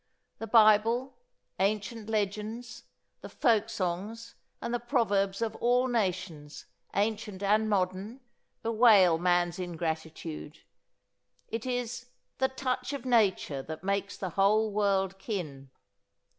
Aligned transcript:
The 0.39 0.47
Bible, 0.47 1.13
ancient 1.59 2.09
legends, 2.09 2.85
the 3.21 3.29
folk 3.29 3.69
songs, 3.69 4.33
and 4.59 4.73
the 4.73 4.79
proverbs 4.79 5.43
of 5.43 5.55
all 5.57 5.85
nations, 5.87 6.65
ancient 6.95 7.43
and 7.43 7.69
modern, 7.69 8.19
bewail 8.63 9.19
man's 9.19 9.59
ingratitude. 9.59 10.61
It 11.49 11.67
is 11.67 12.07
"the 12.39 12.47
touch 12.49 12.93
of 12.93 13.05
nature 13.05 13.61
that 13.61 13.83
makes 13.83 14.17
the 14.17 14.31
whole 14.31 14.71
world 14.71 15.19
kin." 15.19 15.69